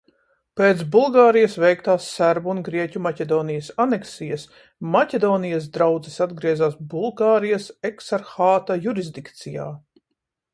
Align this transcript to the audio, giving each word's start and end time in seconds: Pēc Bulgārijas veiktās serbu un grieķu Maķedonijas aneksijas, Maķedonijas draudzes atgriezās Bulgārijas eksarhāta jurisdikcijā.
Pēc 0.59 0.79
Bulgārijas 0.93 1.57
veiktās 1.63 2.07
serbu 2.13 2.49
un 2.53 2.61
grieķu 2.67 3.01
Maķedonijas 3.07 3.69
aneksijas, 3.85 4.47
Maķedonijas 4.95 5.69
draudzes 5.77 6.17
atgriezās 6.27 6.79
Bulgārijas 6.95 7.69
eksarhāta 7.91 8.79
jurisdikcijā. 8.89 9.69